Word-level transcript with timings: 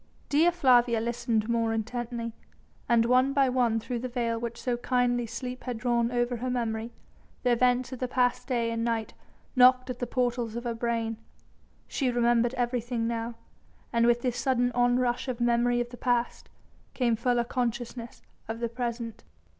Dea 0.29 0.49
Flavia 0.49 0.99
listened 0.99 1.47
more 1.47 1.73
intently, 1.73 2.33
and 2.89 3.05
one 3.05 3.33
by 3.33 3.47
one 3.49 3.79
through 3.79 3.99
the 3.99 4.07
veil 4.09 4.39
which 4.39 4.67
kindly 4.81 5.27
sleep 5.27 5.65
had 5.65 5.77
drawn 5.77 6.11
over 6.11 6.37
her 6.37 6.49
memory, 6.49 6.91
the 7.43 7.51
events 7.51 7.91
of 7.91 7.99
the 7.99 8.07
past 8.07 8.47
day 8.47 8.71
and 8.71 8.83
night 8.83 9.13
knocked 9.55 9.91
at 9.91 9.99
the 9.99 10.07
portals 10.07 10.55
of 10.55 10.63
her 10.63 10.73
brain. 10.73 11.17
She 11.87 12.09
remembered 12.09 12.55
everything 12.55 13.07
now, 13.07 13.35
and 13.93 14.07
with 14.07 14.23
this 14.23 14.37
sudden 14.39 14.71
onrush 14.71 15.27
of 15.27 15.39
memory 15.39 15.79
of 15.79 15.89
the 15.91 15.97
past, 15.97 16.49
came 16.95 17.15
fuller 17.15 17.43
consciousness 17.43 18.23
of 18.47 18.59
the 18.59 18.69
present. 18.69 19.23